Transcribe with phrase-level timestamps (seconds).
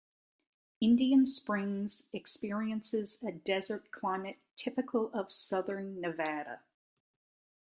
[0.79, 6.59] Indian Springs experiences a desert climate, typical of southern Nevada.